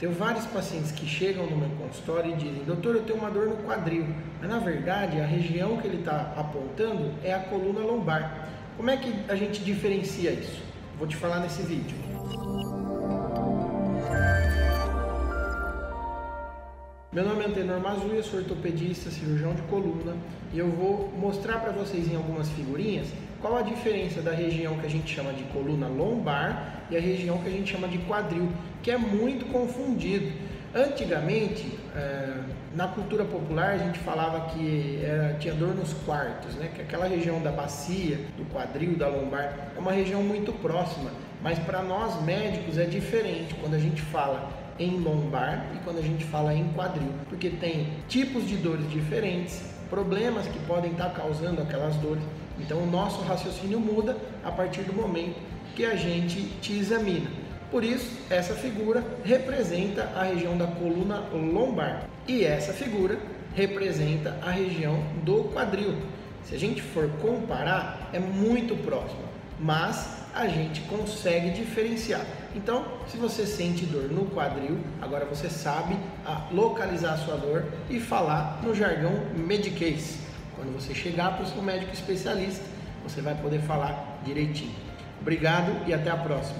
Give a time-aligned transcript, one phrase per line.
[0.00, 3.46] Tenho vários pacientes que chegam no meu consultório e dizem, doutor, eu tenho uma dor
[3.48, 4.06] no quadril,
[4.40, 8.48] mas na verdade a região que ele está apontando é a coluna lombar.
[8.78, 10.62] Como é que a gente diferencia isso?
[10.96, 11.98] Vou te falar nesse vídeo.
[17.12, 20.16] Meu nome é Antenor Mazuia, sou ortopedista, cirurgião de coluna
[20.54, 23.08] e eu vou mostrar para vocês em algumas figurinhas
[23.40, 27.38] qual a diferença da região que a gente chama de coluna lombar e a região
[27.38, 28.48] que a gente chama de quadril,
[28.82, 30.30] que é muito confundido.
[30.74, 31.66] Antigamente,
[31.96, 32.32] é,
[32.74, 36.70] na cultura popular, a gente falava que era, tinha dor nos quartos, né?
[36.74, 41.10] que aquela região da bacia, do quadril, da lombar, é uma região muito próxima,
[41.42, 44.48] mas para nós médicos é diferente quando a gente fala
[44.78, 49.60] em lombar e quando a gente fala em quadril, porque tem tipos de dores diferentes,
[49.90, 52.22] problemas que podem estar causando aquelas dores.
[52.60, 55.36] Então o nosso raciocínio muda a partir do momento
[55.74, 57.30] que a gente te examina.
[57.70, 63.18] Por isso, essa figura representa a região da coluna lombar e essa figura
[63.54, 65.94] representa a região do quadril.
[66.44, 69.22] Se a gente for comparar, é muito próximo,
[69.58, 72.24] mas a gente consegue diferenciar.
[72.54, 75.96] Então, se você sente dor no quadril, agora você sabe
[76.50, 80.18] localizar a sua dor e falar no jargão Medicase.
[80.60, 82.62] Quando você chegar para o seu médico especialista,
[83.02, 84.74] você vai poder falar direitinho.
[85.18, 86.58] Obrigado e até a próxima.